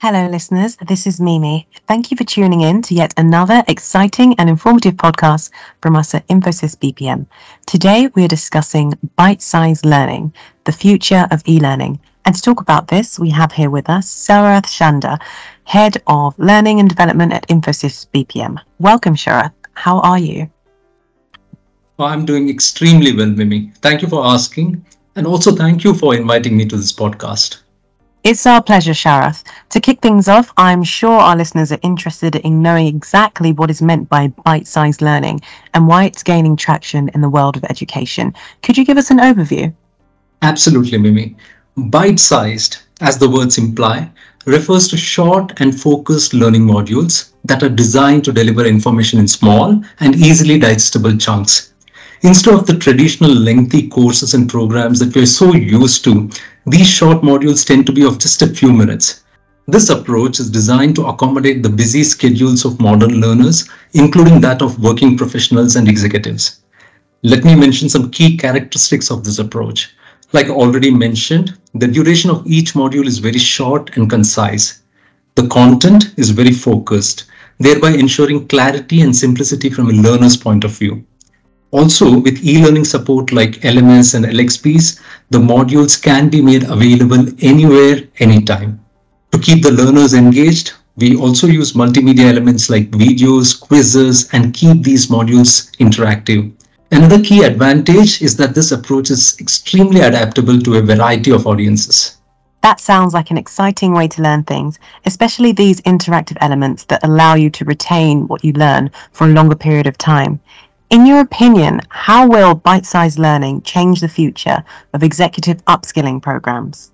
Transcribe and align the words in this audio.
Hello, 0.00 0.28
listeners. 0.28 0.76
This 0.76 1.08
is 1.08 1.20
Mimi. 1.20 1.66
Thank 1.88 2.12
you 2.12 2.16
for 2.16 2.22
tuning 2.22 2.60
in 2.60 2.82
to 2.82 2.94
yet 2.94 3.12
another 3.16 3.64
exciting 3.66 4.32
and 4.38 4.48
informative 4.48 4.94
podcast 4.94 5.50
from 5.82 5.96
us 5.96 6.14
at 6.14 6.24
Infosys 6.28 6.76
BPM. 6.78 7.26
Today, 7.66 8.08
we 8.14 8.24
are 8.24 8.28
discussing 8.28 8.94
bite 9.16 9.42
sized 9.42 9.84
learning, 9.84 10.32
the 10.62 10.70
future 10.70 11.26
of 11.32 11.42
e 11.48 11.58
learning. 11.58 11.98
And 12.24 12.32
to 12.32 12.40
talk 12.40 12.60
about 12.60 12.86
this, 12.86 13.18
we 13.18 13.28
have 13.30 13.50
here 13.50 13.70
with 13.70 13.90
us 13.90 14.06
Sharath 14.24 14.70
Chanda, 14.70 15.18
Head 15.64 16.00
of 16.06 16.38
Learning 16.38 16.78
and 16.78 16.88
Development 16.88 17.32
at 17.32 17.48
Infosys 17.48 18.06
BPM. 18.14 18.56
Welcome, 18.78 19.16
Sharath. 19.16 19.52
How 19.72 19.98
are 20.02 20.20
you? 20.20 20.48
Well, 21.96 22.06
I'm 22.06 22.24
doing 22.24 22.48
extremely 22.48 23.16
well, 23.16 23.30
Mimi. 23.30 23.72
Thank 23.82 24.02
you 24.02 24.08
for 24.08 24.24
asking. 24.24 24.86
And 25.16 25.26
also, 25.26 25.56
thank 25.56 25.82
you 25.82 25.92
for 25.92 26.14
inviting 26.14 26.56
me 26.56 26.66
to 26.66 26.76
this 26.76 26.92
podcast. 26.92 27.62
It's 28.28 28.44
our 28.44 28.62
pleasure, 28.62 28.92
Sharath. 28.92 29.42
To 29.70 29.80
kick 29.80 30.02
things 30.02 30.28
off, 30.28 30.52
I'm 30.58 30.82
sure 30.82 31.18
our 31.18 31.34
listeners 31.34 31.72
are 31.72 31.78
interested 31.82 32.36
in 32.36 32.60
knowing 32.60 32.86
exactly 32.86 33.52
what 33.52 33.70
is 33.70 33.80
meant 33.80 34.06
by 34.10 34.28
bite 34.44 34.66
sized 34.66 35.00
learning 35.00 35.40
and 35.72 35.88
why 35.88 36.04
it's 36.04 36.22
gaining 36.22 36.54
traction 36.54 37.08
in 37.14 37.22
the 37.22 37.30
world 37.30 37.56
of 37.56 37.64
education. 37.64 38.34
Could 38.62 38.76
you 38.76 38.84
give 38.84 38.98
us 38.98 39.10
an 39.10 39.16
overview? 39.16 39.72
Absolutely, 40.42 40.98
Mimi. 40.98 41.38
Bite 41.78 42.20
sized, 42.20 42.76
as 43.00 43.16
the 43.16 43.30
words 43.30 43.56
imply, 43.56 44.10
refers 44.44 44.88
to 44.88 44.98
short 44.98 45.58
and 45.62 45.80
focused 45.80 46.34
learning 46.34 46.66
modules 46.66 47.32
that 47.46 47.62
are 47.62 47.70
designed 47.70 48.26
to 48.26 48.32
deliver 48.32 48.66
information 48.66 49.18
in 49.18 49.26
small 49.26 49.82
and 50.00 50.16
easily 50.16 50.58
digestible 50.58 51.16
chunks. 51.16 51.72
Instead 52.22 52.52
of 52.52 52.66
the 52.66 52.76
traditional 52.76 53.30
lengthy 53.30 53.88
courses 53.88 54.34
and 54.34 54.50
programs 54.50 54.98
that 54.98 55.14
we're 55.14 55.24
so 55.24 55.54
used 55.54 56.02
to, 56.02 56.28
these 56.70 56.86
short 56.86 57.22
modules 57.22 57.66
tend 57.66 57.86
to 57.86 57.92
be 57.92 58.04
of 58.04 58.18
just 58.18 58.42
a 58.42 58.46
few 58.46 58.72
minutes. 58.72 59.24
This 59.66 59.90
approach 59.90 60.40
is 60.40 60.50
designed 60.50 60.96
to 60.96 61.06
accommodate 61.06 61.62
the 61.62 61.68
busy 61.68 62.02
schedules 62.02 62.64
of 62.64 62.80
modern 62.80 63.20
learners, 63.20 63.68
including 63.92 64.40
that 64.40 64.62
of 64.62 64.82
working 64.82 65.16
professionals 65.16 65.76
and 65.76 65.88
executives. 65.88 66.60
Let 67.22 67.44
me 67.44 67.54
mention 67.54 67.88
some 67.88 68.10
key 68.10 68.36
characteristics 68.36 69.10
of 69.10 69.24
this 69.24 69.38
approach. 69.38 69.94
Like 70.32 70.48
already 70.48 70.90
mentioned, 70.90 71.58
the 71.74 71.88
duration 71.88 72.30
of 72.30 72.46
each 72.46 72.74
module 72.74 73.06
is 73.06 73.18
very 73.18 73.38
short 73.38 73.96
and 73.96 74.08
concise. 74.08 74.82
The 75.34 75.48
content 75.48 76.14
is 76.16 76.30
very 76.30 76.52
focused, 76.52 77.24
thereby 77.58 77.90
ensuring 77.90 78.48
clarity 78.48 79.02
and 79.02 79.14
simplicity 79.14 79.70
from 79.70 79.90
a 79.90 79.92
learner's 79.92 80.36
point 80.36 80.64
of 80.64 80.72
view. 80.72 81.04
Also, 81.70 82.18
with 82.18 82.42
e-learning 82.44 82.84
support 82.84 83.30
like 83.30 83.60
LMS 83.60 84.14
and 84.14 84.24
LXPs, 84.24 85.00
the 85.30 85.38
modules 85.38 86.00
can 86.00 86.30
be 86.30 86.40
made 86.40 86.62
available 86.64 87.26
anywhere, 87.40 88.08
anytime. 88.20 88.80
To 89.32 89.38
keep 89.38 89.62
the 89.62 89.72
learners 89.72 90.14
engaged, 90.14 90.72
we 90.96 91.14
also 91.14 91.46
use 91.46 91.74
multimedia 91.74 92.30
elements 92.30 92.70
like 92.70 92.90
videos, 92.90 93.60
quizzes, 93.60 94.28
and 94.32 94.54
keep 94.54 94.82
these 94.82 95.08
modules 95.08 95.70
interactive. 95.76 96.50
Another 96.90 97.22
key 97.22 97.44
advantage 97.44 98.22
is 98.22 98.34
that 98.38 98.54
this 98.54 98.72
approach 98.72 99.10
is 99.10 99.38
extremely 99.38 100.00
adaptable 100.00 100.58
to 100.60 100.76
a 100.76 100.82
variety 100.82 101.30
of 101.30 101.46
audiences. 101.46 102.16
That 102.62 102.80
sounds 102.80 103.14
like 103.14 103.30
an 103.30 103.38
exciting 103.38 103.92
way 103.92 104.08
to 104.08 104.22
learn 104.22 104.42
things, 104.42 104.78
especially 105.04 105.52
these 105.52 105.82
interactive 105.82 106.38
elements 106.40 106.84
that 106.84 107.04
allow 107.04 107.34
you 107.34 107.50
to 107.50 107.64
retain 107.66 108.26
what 108.26 108.42
you 108.42 108.52
learn 108.54 108.90
for 109.12 109.26
a 109.26 109.32
longer 109.32 109.54
period 109.54 109.86
of 109.86 109.98
time. 109.98 110.40
In 110.90 111.04
your 111.04 111.20
opinion, 111.20 111.82
how 111.90 112.26
will 112.26 112.54
bite 112.54 112.86
sized 112.86 113.18
learning 113.18 113.60
change 113.60 114.00
the 114.00 114.08
future 114.08 114.64
of 114.94 115.02
executive 115.02 115.62
upskilling 115.66 116.22
programs? 116.22 116.92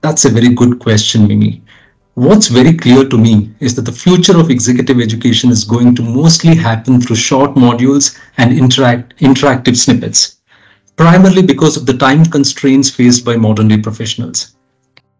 That's 0.00 0.24
a 0.24 0.30
very 0.30 0.54
good 0.54 0.78
question, 0.78 1.26
Mimi. 1.26 1.60
What's 2.14 2.46
very 2.46 2.72
clear 2.72 3.08
to 3.08 3.18
me 3.18 3.52
is 3.58 3.74
that 3.74 3.82
the 3.82 3.90
future 3.90 4.38
of 4.38 4.48
executive 4.48 5.00
education 5.00 5.50
is 5.50 5.64
going 5.64 5.96
to 5.96 6.02
mostly 6.02 6.54
happen 6.54 7.00
through 7.00 7.16
short 7.16 7.56
modules 7.56 8.16
and 8.36 8.56
interact, 8.56 9.18
interactive 9.18 9.76
snippets, 9.76 10.36
primarily 10.94 11.42
because 11.42 11.76
of 11.76 11.86
the 11.86 11.98
time 11.98 12.24
constraints 12.24 12.90
faced 12.90 13.24
by 13.24 13.34
modern 13.34 13.66
day 13.66 13.78
professionals. 13.78 14.54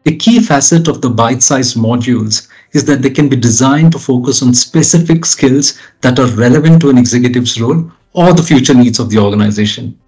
A 0.07 0.15
key 0.15 0.39
facet 0.39 0.87
of 0.87 1.01
the 1.01 1.11
bite-sized 1.11 1.77
modules 1.77 2.47
is 2.75 2.85
that 2.85 3.01
they 3.01 3.11
can 3.11 3.29
be 3.29 3.37
designed 3.37 3.93
to 3.93 3.99
focus 3.99 4.43
on 4.43 4.53
specific 4.53 5.25
skills 5.25 5.81
that 6.03 6.19
are 6.19 6.37
relevant 6.37 6.81
to 6.83 6.91
an 6.91 6.99
executive's 6.99 7.61
role 7.61 7.91
or 8.13 8.33
the 8.35 8.43
future 8.43 8.75
needs 8.75 8.99
of 8.99 9.09
the 9.09 9.19
organization. 9.19 9.99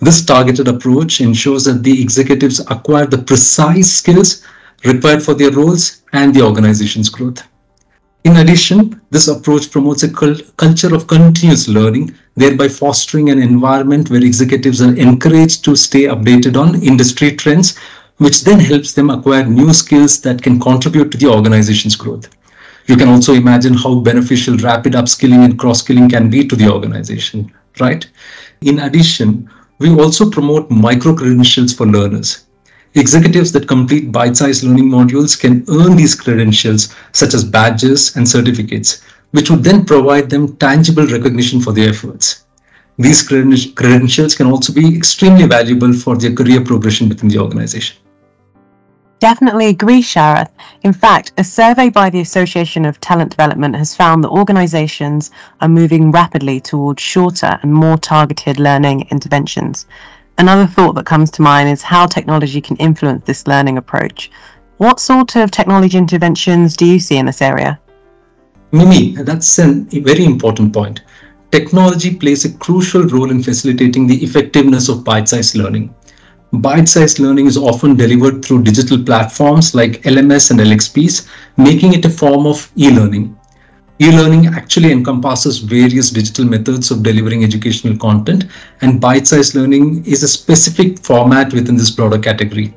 This 0.00 0.24
targeted 0.24 0.68
approach 0.68 1.20
ensures 1.20 1.64
that 1.64 1.82
the 1.82 2.02
executives 2.02 2.60
acquire 2.68 3.06
the 3.06 3.22
precise 3.22 3.92
skills 3.92 4.44
required 4.84 5.22
for 5.22 5.32
their 5.32 5.52
roles 5.52 6.02
and 6.12 6.34
the 6.34 6.42
organization's 6.42 7.08
growth. 7.08 7.42
In 8.24 8.38
addition, 8.38 9.00
this 9.10 9.28
approach 9.28 9.70
promotes 9.70 10.02
a 10.02 10.12
culture 10.12 10.92
of 10.92 11.06
continuous 11.06 11.68
learning, 11.68 12.12
thereby 12.34 12.68
fostering 12.68 13.30
an 13.30 13.40
environment 13.40 14.10
where 14.10 14.24
executives 14.24 14.82
are 14.82 14.96
encouraged 14.96 15.64
to 15.64 15.76
stay 15.76 16.02
updated 16.02 16.60
on 16.60 16.82
industry 16.82 17.36
trends 17.36 17.78
which 18.18 18.44
then 18.44 18.58
helps 18.58 18.92
them 18.94 19.10
acquire 19.10 19.44
new 19.44 19.72
skills 19.72 20.20
that 20.22 20.42
can 20.42 20.58
contribute 20.58 21.10
to 21.12 21.18
the 21.18 21.28
organization's 21.28 21.96
growth. 21.96 22.28
You 22.86 22.96
can 22.96 23.08
also 23.08 23.34
imagine 23.34 23.74
how 23.74 23.96
beneficial 23.96 24.56
rapid 24.58 24.94
upskilling 24.94 25.44
and 25.44 25.58
cross-skilling 25.58 26.08
can 26.08 26.30
be 26.30 26.46
to 26.46 26.56
the 26.56 26.70
organization, 26.70 27.52
right? 27.80 28.06
In 28.62 28.78
addition, 28.78 29.50
we 29.78 29.90
also 29.90 30.30
promote 30.30 30.70
micro-credentials 30.70 31.74
for 31.74 31.86
learners. 31.86 32.46
Executives 32.94 33.52
that 33.52 33.68
complete 33.68 34.10
bite-sized 34.10 34.62
learning 34.62 34.88
modules 34.88 35.38
can 35.38 35.64
earn 35.68 35.96
these 35.96 36.14
credentials, 36.14 36.94
such 37.12 37.34
as 37.34 37.44
badges 37.44 38.16
and 38.16 38.26
certificates, 38.26 39.02
which 39.32 39.50
would 39.50 39.62
then 39.62 39.84
provide 39.84 40.30
them 40.30 40.56
tangible 40.56 41.06
recognition 41.06 41.60
for 41.60 41.72
their 41.72 41.90
efforts. 41.90 42.44
These 42.98 43.22
credentials 43.24 44.34
can 44.34 44.46
also 44.46 44.72
be 44.72 44.96
extremely 44.96 45.46
valuable 45.46 45.92
for 45.92 46.16
their 46.16 46.32
career 46.32 46.64
progression 46.64 47.10
within 47.10 47.28
the 47.28 47.38
organization. 47.38 47.98
Definitely 49.18 49.68
agree, 49.68 50.02
Sharath. 50.02 50.50
In 50.82 50.92
fact, 50.92 51.32
a 51.38 51.44
survey 51.44 51.88
by 51.88 52.10
the 52.10 52.20
Association 52.20 52.84
of 52.84 53.00
Talent 53.00 53.30
Development 53.30 53.74
has 53.74 53.96
found 53.96 54.22
that 54.22 54.28
organizations 54.28 55.30
are 55.62 55.68
moving 55.68 56.10
rapidly 56.10 56.60
towards 56.60 57.02
shorter 57.02 57.58
and 57.62 57.72
more 57.72 57.96
targeted 57.96 58.60
learning 58.60 59.08
interventions. 59.10 59.86
Another 60.36 60.66
thought 60.66 60.94
that 60.96 61.06
comes 61.06 61.30
to 61.30 61.42
mind 61.42 61.70
is 61.70 61.80
how 61.80 62.04
technology 62.04 62.60
can 62.60 62.76
influence 62.76 63.24
this 63.24 63.46
learning 63.46 63.78
approach. 63.78 64.30
What 64.76 65.00
sort 65.00 65.34
of 65.36 65.50
technology 65.50 65.96
interventions 65.96 66.76
do 66.76 66.84
you 66.84 67.00
see 67.00 67.16
in 67.16 67.24
this 67.24 67.40
area? 67.40 67.80
Mimi, 68.70 69.16
that's 69.16 69.58
a 69.58 69.72
very 70.00 70.26
important 70.26 70.74
point. 70.74 71.00
Technology 71.50 72.14
plays 72.14 72.44
a 72.44 72.52
crucial 72.58 73.04
role 73.04 73.30
in 73.30 73.42
facilitating 73.42 74.06
the 74.06 74.22
effectiveness 74.22 74.90
of 74.90 75.04
bite 75.04 75.30
sized 75.30 75.56
learning. 75.56 75.94
Bite-sized 76.62 77.18
learning 77.18 77.46
is 77.46 77.56
often 77.56 77.96
delivered 77.96 78.44
through 78.44 78.62
digital 78.62 79.02
platforms 79.02 79.74
like 79.74 80.02
LMS 80.02 80.50
and 80.50 80.60
LXPs, 80.60 81.28
making 81.56 81.92
it 81.92 82.04
a 82.04 82.10
form 82.10 82.46
of 82.46 82.70
e-learning. 82.76 83.36
E-learning 83.98 84.46
actually 84.46 84.92
encompasses 84.92 85.58
various 85.58 86.10
digital 86.10 86.44
methods 86.44 86.90
of 86.90 87.02
delivering 87.02 87.44
educational 87.44 87.96
content, 87.98 88.44
and 88.80 89.00
bite-sized 89.00 89.54
learning 89.54 90.04
is 90.04 90.22
a 90.22 90.28
specific 90.28 90.98
format 91.00 91.52
within 91.52 91.76
this 91.76 91.90
broader 91.90 92.18
category. 92.18 92.74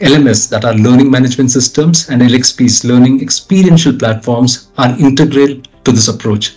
LMS, 0.00 0.48
that 0.50 0.64
are 0.64 0.74
learning 0.74 1.10
management 1.10 1.50
systems, 1.50 2.08
and 2.08 2.22
LXPs, 2.22 2.84
learning 2.84 3.20
experiential 3.20 3.96
platforms, 3.96 4.70
are 4.78 4.98
integral 4.98 5.60
to 5.84 5.92
this 5.92 6.08
approach. 6.08 6.56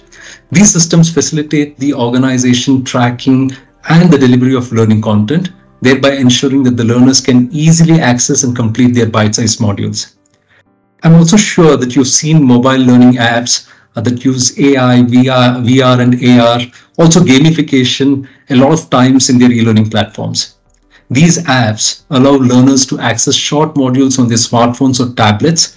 These 0.51 0.71
systems 0.71 1.13
facilitate 1.13 1.77
the 1.77 1.93
organization 1.93 2.83
tracking 2.83 3.51
and 3.89 4.11
the 4.11 4.17
delivery 4.17 4.55
of 4.55 4.71
learning 4.71 5.01
content, 5.01 5.51
thereby 5.81 6.11
ensuring 6.13 6.63
that 6.63 6.77
the 6.77 6.83
learners 6.83 7.19
can 7.19 7.49
easily 7.51 7.99
access 7.99 8.43
and 8.43 8.55
complete 8.55 8.93
their 8.93 9.09
bite-sized 9.09 9.59
modules. 9.59 10.15
I'm 11.03 11.15
also 11.15 11.37
sure 11.37 11.77
that 11.77 11.95
you've 11.95 12.07
seen 12.07 12.43
mobile 12.43 12.77
learning 12.77 13.13
apps 13.13 13.67
uh, 13.95 14.01
that 14.01 14.23
use 14.23 14.57
AI, 14.59 15.01
VR, 15.01 15.65
VR 15.65 15.99
and 15.99 16.39
AR, 16.39 16.59
also 16.99 17.19
gamification 17.19 18.27
a 18.49 18.55
lot 18.55 18.71
of 18.71 18.89
times 18.89 19.29
in 19.29 19.39
their 19.39 19.51
e-learning 19.51 19.89
platforms. 19.89 20.57
These 21.09 21.39
apps 21.39 22.03
allow 22.11 22.31
learners 22.31 22.85
to 22.85 22.99
access 22.99 23.35
short 23.35 23.75
modules 23.75 24.19
on 24.19 24.27
their 24.27 24.37
smartphones 24.37 24.99
or 24.99 25.13
tablets, 25.15 25.75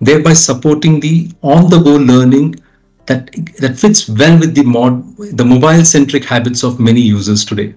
thereby 0.00 0.34
supporting 0.34 1.00
the 1.00 1.30
on-the-go 1.42 1.96
learning 1.96 2.56
that, 3.06 3.30
that 3.58 3.76
fits 3.76 4.08
well 4.08 4.38
with 4.38 4.54
the, 4.54 4.62
mod, 4.62 5.16
the 5.36 5.44
mobile-centric 5.44 6.24
habits 6.24 6.62
of 6.62 6.78
many 6.78 7.00
users 7.00 7.44
today. 7.44 7.74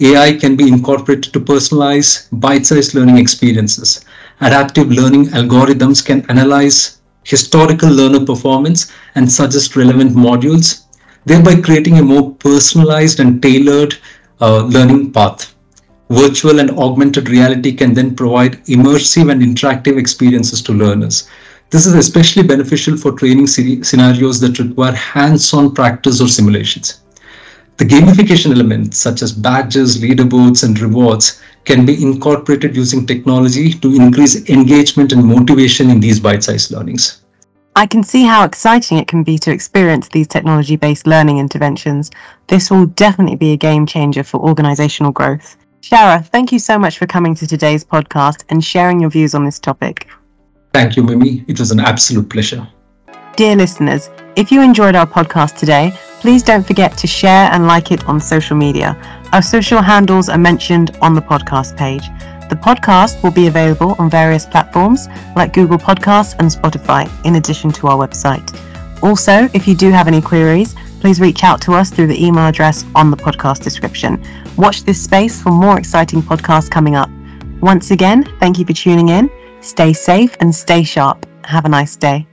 AI 0.00 0.36
can 0.36 0.56
be 0.56 0.68
incorporated 0.68 1.32
to 1.32 1.40
personalize 1.40 2.28
bite-sized 2.32 2.94
learning 2.94 3.18
experiences. 3.18 4.04
Adaptive 4.40 4.90
learning 4.90 5.26
algorithms 5.26 6.04
can 6.04 6.28
analyze 6.28 7.00
historical 7.24 7.90
learner 7.90 8.24
performance 8.24 8.92
and 9.14 9.30
suggest 9.30 9.76
relevant 9.76 10.12
modules, 10.12 10.84
thereby 11.24 11.60
creating 11.60 11.98
a 11.98 12.02
more 12.02 12.34
personalized 12.34 13.20
and 13.20 13.40
tailored 13.42 13.96
uh, 14.40 14.64
learning 14.64 15.12
path. 15.12 15.54
virtual 16.10 16.60
and 16.60 16.70
augmented 16.72 17.28
reality 17.28 17.72
can 17.72 17.94
then 17.94 18.14
provide 18.14 18.64
immersive 18.66 19.30
and 19.30 19.42
interactive 19.42 19.98
experiences 19.98 20.62
to 20.62 20.72
learners. 20.72 21.28
This 21.70 21.86
is 21.86 21.94
especially 21.94 22.42
beneficial 22.42 22.96
for 22.96 23.12
training 23.12 23.46
scenarios 23.46 24.40
that 24.40 24.58
require 24.58 24.92
hands-on 24.92 25.74
practice 25.74 26.20
or 26.20 26.28
simulations. 26.28 27.03
The 27.76 27.84
gamification 27.84 28.52
elements 28.52 28.98
such 28.98 29.22
as 29.22 29.32
badges, 29.32 30.00
leaderboards, 30.00 30.62
and 30.62 30.78
rewards 30.78 31.42
can 31.64 31.84
be 31.84 32.00
incorporated 32.00 32.76
using 32.76 33.06
technology 33.06 33.72
to 33.72 33.94
increase 33.94 34.48
engagement 34.48 35.12
and 35.12 35.24
motivation 35.24 35.90
in 35.90 35.98
these 35.98 36.20
bite-sized 36.20 36.70
learnings. 36.70 37.22
I 37.76 37.86
can 37.86 38.04
see 38.04 38.22
how 38.22 38.44
exciting 38.44 38.98
it 38.98 39.08
can 39.08 39.24
be 39.24 39.36
to 39.38 39.50
experience 39.50 40.08
these 40.08 40.28
technology 40.28 40.76
based 40.76 41.08
learning 41.08 41.38
interventions. 41.38 42.12
This 42.46 42.70
will 42.70 42.86
definitely 42.86 43.34
be 43.34 43.52
a 43.52 43.56
game 43.56 43.86
changer 43.86 44.22
for 44.22 44.38
organizational 44.38 45.10
growth. 45.10 45.56
Shara, 45.80 46.24
thank 46.28 46.52
you 46.52 46.60
so 46.60 46.78
much 46.78 46.98
for 46.98 47.06
coming 47.06 47.34
to 47.34 47.46
today's 47.46 47.84
podcast 47.84 48.44
and 48.50 48.64
sharing 48.64 49.00
your 49.00 49.10
views 49.10 49.34
on 49.34 49.44
this 49.44 49.58
topic. 49.58 50.06
Thank 50.72 50.96
you, 50.96 51.02
Mimi. 51.02 51.44
It 51.48 51.58
was 51.58 51.72
an 51.72 51.80
absolute 51.80 52.30
pleasure. 52.30 52.66
Dear 53.36 53.56
listeners, 53.56 54.10
if 54.36 54.52
you 54.52 54.62
enjoyed 54.62 54.94
our 54.94 55.06
podcast 55.06 55.58
today, 55.58 55.92
please 56.24 56.42
don't 56.42 56.66
forget 56.66 56.96
to 56.96 57.06
share 57.06 57.50
and 57.52 57.66
like 57.66 57.92
it 57.92 58.02
on 58.08 58.18
social 58.18 58.56
media. 58.56 58.96
Our 59.34 59.42
social 59.42 59.82
handles 59.82 60.30
are 60.30 60.38
mentioned 60.38 60.96
on 61.02 61.14
the 61.14 61.20
podcast 61.20 61.76
page. 61.76 62.08
The 62.48 62.56
podcast 62.56 63.22
will 63.22 63.30
be 63.30 63.46
available 63.46 63.94
on 63.98 64.08
various 64.08 64.46
platforms 64.46 65.06
like 65.36 65.52
Google 65.52 65.76
Podcasts 65.76 66.34
and 66.38 66.48
Spotify, 66.48 67.10
in 67.26 67.36
addition 67.36 67.70
to 67.72 67.88
our 67.88 68.08
website. 68.08 68.48
Also, 69.02 69.50
if 69.52 69.68
you 69.68 69.76
do 69.76 69.90
have 69.90 70.08
any 70.08 70.22
queries, 70.22 70.74
please 70.98 71.20
reach 71.20 71.44
out 71.44 71.60
to 71.60 71.74
us 71.74 71.90
through 71.90 72.06
the 72.06 72.24
email 72.24 72.46
address 72.46 72.86
on 72.94 73.10
the 73.10 73.18
podcast 73.18 73.62
description. 73.62 74.18
Watch 74.56 74.84
this 74.84 75.04
space 75.04 75.42
for 75.42 75.50
more 75.50 75.78
exciting 75.78 76.22
podcasts 76.22 76.70
coming 76.70 76.96
up. 76.96 77.10
Once 77.60 77.90
again, 77.90 78.24
thank 78.40 78.58
you 78.58 78.64
for 78.64 78.72
tuning 78.72 79.10
in. 79.10 79.28
Stay 79.60 79.92
safe 79.92 80.34
and 80.40 80.54
stay 80.54 80.84
sharp. 80.84 81.26
Have 81.44 81.66
a 81.66 81.68
nice 81.68 81.96
day. 81.96 82.26